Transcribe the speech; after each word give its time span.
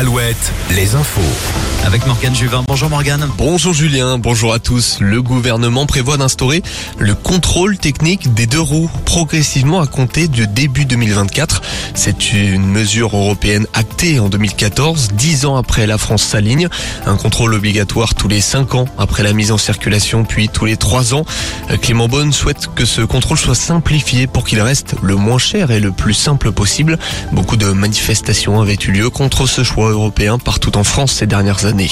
Alouette, 0.00 0.50
les 0.74 0.94
infos. 0.94 1.20
Avec 1.84 2.06
Morgane 2.06 2.34
Juvin. 2.34 2.64
Bonjour 2.66 2.88
Morgane. 2.88 3.28
Bonjour 3.36 3.74
Julien, 3.74 4.16
bonjour 4.16 4.54
à 4.54 4.58
tous. 4.58 4.96
Le 4.98 5.20
gouvernement 5.20 5.84
prévoit 5.84 6.16
d'instaurer 6.16 6.62
le 6.98 7.14
contrôle 7.14 7.76
technique 7.76 8.32
des 8.32 8.46
deux 8.46 8.62
roues 8.62 8.90
progressivement 9.04 9.78
à 9.78 9.86
compter 9.86 10.26
du 10.26 10.46
début 10.46 10.86
2024. 10.86 11.60
C'est 11.94 12.32
une 12.32 12.66
mesure 12.66 13.16
européenne 13.16 13.66
actée 13.74 14.20
en 14.20 14.28
2014, 14.28 15.08
dix 15.12 15.44
ans 15.44 15.56
après 15.56 15.86
la 15.86 15.98
France 15.98 16.22
s'aligne. 16.22 16.68
Un 17.06 17.16
contrôle 17.16 17.54
obligatoire 17.54 18.14
tous 18.14 18.28
les 18.28 18.40
cinq 18.40 18.74
ans 18.74 18.86
après 18.98 19.22
la 19.22 19.32
mise 19.32 19.52
en 19.52 19.58
circulation, 19.58 20.24
puis 20.24 20.48
tous 20.48 20.64
les 20.64 20.76
trois 20.76 21.14
ans. 21.14 21.24
Clément 21.82 22.08
Bonne 22.08 22.32
souhaite 22.32 22.68
que 22.74 22.84
ce 22.84 23.02
contrôle 23.02 23.38
soit 23.38 23.54
simplifié 23.54 24.26
pour 24.26 24.44
qu'il 24.44 24.60
reste 24.60 24.94
le 25.02 25.16
moins 25.16 25.38
cher 25.38 25.70
et 25.70 25.80
le 25.80 25.92
plus 25.92 26.14
simple 26.14 26.52
possible. 26.52 26.98
Beaucoup 27.32 27.56
de 27.56 27.70
manifestations 27.70 28.60
avaient 28.60 28.78
eu 28.86 28.90
lieu 28.90 29.10
contre 29.10 29.46
ce 29.46 29.64
choix 29.64 29.90
européen 29.90 30.38
partout 30.38 30.76
en 30.76 30.84
France 30.84 31.12
ces 31.12 31.26
dernières 31.26 31.66
années. 31.66 31.90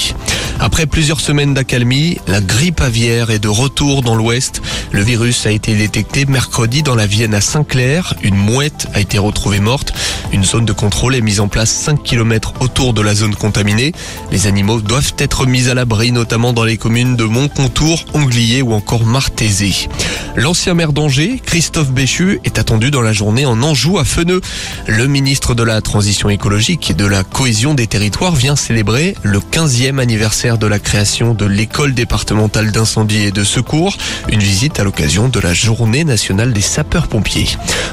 Après 0.59 0.85
plusieurs 0.85 1.21
semaines 1.21 1.53
d'accalmie, 1.53 2.17
la 2.27 2.41
grippe 2.41 2.81
aviaire 2.81 3.31
est 3.31 3.39
de 3.39 3.47
retour 3.47 4.01
dans 4.01 4.15
l'Ouest. 4.15 4.61
Le 4.91 5.01
virus 5.01 5.45
a 5.45 5.51
été 5.51 5.73
détecté 5.75 6.25
mercredi 6.25 6.83
dans 6.83 6.95
la 6.95 7.05
Vienne 7.05 7.33
à 7.33 7.41
Saint-Clair. 7.41 8.13
Une 8.23 8.35
mouette 8.35 8.87
a 8.93 8.99
été 8.99 9.17
retrouvée 9.17 9.59
morte. 9.59 9.88
Une 10.31 10.43
zone 10.43 10.65
de 10.65 10.73
contrôle 10.73 11.15
est 11.15 11.21
mise 11.21 11.39
en 11.39 11.47
place 11.47 11.71
5 11.71 12.03
km 12.03 12.53
autour 12.59 12.93
de 12.93 13.01
la 13.01 13.15
zone 13.15 13.35
contaminée. 13.35 13.93
Les 14.31 14.47
animaux 14.47 14.81
doivent 14.81 15.13
être 15.17 15.45
mis 15.45 15.69
à 15.69 15.73
l'abri, 15.73 16.11
notamment 16.11 16.53
dans 16.53 16.63
les 16.63 16.77
communes 16.77 17.15
de 17.15 17.23
Montcontour, 17.23 18.05
Anglier 18.13 18.61
ou 18.61 18.73
encore 18.73 19.05
Martézé. 19.05 19.87
L'ancien 20.35 20.73
maire 20.73 20.93
d'Angers, 20.93 21.41
Christophe 21.43 21.91
Béchu, 21.91 22.39
est 22.45 22.59
attendu 22.59 22.91
dans 22.91 23.01
la 23.01 23.13
journée 23.13 23.45
en 23.45 23.61
Anjou 23.61 23.97
à 23.97 24.05
Feneux. 24.05 24.41
Le 24.87 25.07
ministre 25.07 25.55
de 25.55 25.63
la 25.63 25.81
Transition 25.81 26.29
écologique 26.29 26.91
et 26.91 26.93
de 26.93 27.05
la 27.05 27.23
cohésion 27.23 27.73
des 27.73 27.87
territoires 27.87 28.35
vient 28.35 28.55
célébrer 28.55 29.15
le 29.23 29.39
15e 29.39 29.99
anniversaire 29.99 30.57
de 30.57 30.67
la 30.67 30.79
création 30.79 31.33
de 31.33 31.45
l'école 31.45 31.93
départementale 31.93 32.71
d'incendie 32.71 33.23
et 33.23 33.31
de 33.31 33.43
secours. 33.43 33.97
Une 34.29 34.39
visite 34.39 34.79
à 34.79 34.83
l'occasion 34.83 35.29
de 35.29 35.39
la 35.39 35.53
journée 35.53 36.03
nationale 36.03 36.53
des 36.53 36.61
sapeurs-pompiers. 36.61 37.49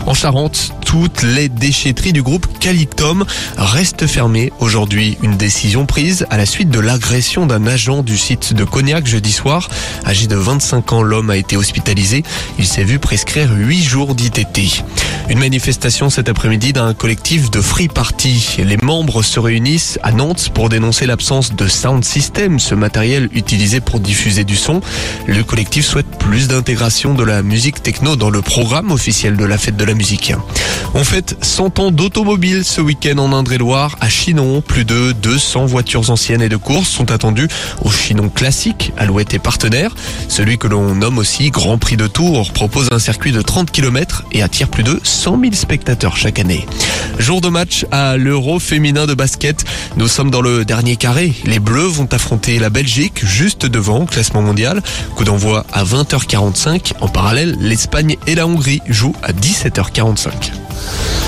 En 0.06 0.14
Charente, 0.14 0.72
toutes 0.84 1.22
les 1.22 1.48
déchetteries 1.86 2.12
du 2.12 2.22
groupe 2.24 2.48
Calictom 2.58 3.24
restent 3.56 4.08
fermées 4.08 4.52
aujourd'hui. 4.58 5.16
Une 5.22 5.36
décision 5.36 5.86
prise 5.86 6.26
à 6.30 6.36
la 6.36 6.44
suite 6.44 6.68
de 6.68 6.80
l'agression 6.80 7.46
d'un 7.46 7.64
agent 7.64 8.02
du 8.02 8.18
site 8.18 8.54
de 8.54 8.64
Cognac 8.64 9.06
jeudi 9.06 9.30
soir. 9.30 9.68
Âgé 10.04 10.26
de 10.26 10.34
25 10.34 10.92
ans, 10.92 11.02
l'homme 11.04 11.30
a 11.30 11.36
été 11.36 11.56
hospitalisé. 11.56 12.24
Il 12.58 12.66
s'est 12.66 12.82
vu 12.82 12.98
prescrire 12.98 13.52
8 13.52 13.82
jours 13.84 14.16
d'ITT. 14.16 14.82
Une 15.28 15.38
manifestation 15.38 16.10
cet 16.10 16.28
après-midi 16.28 16.72
d'un 16.72 16.92
collectif 16.92 17.52
de 17.52 17.60
Free 17.60 17.86
Party. 17.86 18.56
Les 18.64 18.78
membres 18.78 19.22
se 19.22 19.38
réunissent 19.38 20.00
à 20.02 20.10
Nantes 20.10 20.50
pour 20.54 20.68
dénoncer 20.68 21.06
l'absence 21.06 21.54
de 21.54 21.68
sound 21.68 22.04
system, 22.04 22.58
ce 22.58 22.74
matériel 22.74 23.28
utilisé 23.32 23.80
pour 23.80 24.00
diffuser 24.00 24.42
du 24.42 24.56
son. 24.56 24.80
Le 25.28 25.44
collectif 25.44 25.86
souhaite 25.86 26.18
plus 26.18 26.48
d'intégration 26.48 27.14
de 27.14 27.22
la 27.22 27.44
musique 27.44 27.80
techno 27.80 28.16
dans 28.16 28.30
le 28.30 28.42
programme 28.42 28.90
officiel 28.90 29.36
de 29.36 29.44
la 29.44 29.56
fête 29.56 29.76
de 29.76 29.84
la 29.84 29.94
musique. 29.94 30.32
On 30.94 31.04
fête 31.04 31.36
100 31.42 31.75
ans 31.78 31.90
d'automobile 31.90 32.64
ce 32.64 32.80
week-end 32.80 33.18
en 33.18 33.32
Indre-et-Loire 33.32 33.96
à 34.00 34.08
Chinon. 34.08 34.60
Plus 34.60 34.84
de 34.84 35.12
200 35.12 35.66
voitures 35.66 36.10
anciennes 36.10 36.42
et 36.42 36.48
de 36.48 36.56
course 36.56 36.88
sont 36.88 37.10
attendues 37.10 37.48
au 37.82 37.90
Chinon 37.90 38.28
classique, 38.28 38.92
Alouette 38.96 39.34
et 39.34 39.38
partenaire. 39.38 39.94
Celui 40.28 40.58
que 40.58 40.68
l'on 40.68 40.94
nomme 40.94 41.18
aussi 41.18 41.50
Grand 41.50 41.78
Prix 41.78 41.96
de 41.96 42.06
Tours 42.06 42.52
propose 42.52 42.88
un 42.92 42.98
circuit 42.98 43.32
de 43.32 43.42
30 43.42 43.70
km 43.70 44.24
et 44.32 44.42
attire 44.42 44.68
plus 44.68 44.82
de 44.82 45.00
100 45.02 45.40
000 45.40 45.52
spectateurs 45.54 46.16
chaque 46.16 46.38
année. 46.38 46.66
Jour 47.18 47.40
de 47.40 47.48
match 47.48 47.84
à 47.90 48.16
l'Euro 48.16 48.58
féminin 48.58 49.06
de 49.06 49.14
basket. 49.14 49.64
Nous 49.96 50.08
sommes 50.08 50.30
dans 50.30 50.42
le 50.42 50.64
dernier 50.64 50.96
carré. 50.96 51.32
Les 51.44 51.58
Bleus 51.58 51.88
vont 51.88 52.08
affronter 52.12 52.58
la 52.58 52.70
Belgique 52.70 53.24
juste 53.24 53.66
devant 53.66 54.06
classement 54.06 54.42
mondial. 54.42 54.82
Coup 55.14 55.24
d'envoi 55.24 55.66
à 55.72 55.84
20h45. 55.84 56.92
En 57.00 57.08
parallèle, 57.08 57.56
l'Espagne 57.60 58.16
et 58.26 58.34
la 58.34 58.46
Hongrie 58.46 58.82
jouent 58.88 59.16
à 59.22 59.32
17h45. 59.32 60.65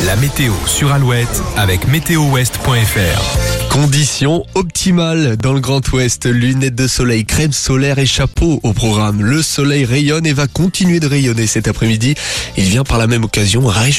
La 0.07 0.15
météo 0.15 0.53
sur 0.65 0.93
Alouette 0.93 1.43
avec 1.57 1.89
météowest.fr. 1.89 3.69
Conditions 3.69 4.47
optimales 4.55 5.37
dans 5.37 5.53
le 5.53 5.59
Grand 5.59 5.87
Ouest. 5.93 6.27
Lunettes 6.27 6.77
de 6.77 6.87
soleil, 6.87 7.25
crème 7.25 7.53
solaire 7.53 7.99
et 7.99 8.07
chapeau 8.07 8.61
au 8.63 8.73
programme. 8.73 9.23
Le 9.23 9.43
soleil 9.43 9.85
rayonne 9.85 10.25
et 10.25 10.33
va 10.33 10.47
continuer 10.47 11.01
de 11.01 11.09
rayonner 11.09 11.49
cet 11.49 11.67
après-midi. 11.67 12.15
Il 12.57 12.65
vient 12.65 12.85
par 12.85 12.99
la 12.99 13.09
même 13.09 13.25
occasion 13.25 13.67
réchauffer 13.67 13.99